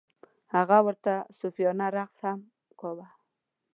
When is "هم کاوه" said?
2.27-3.07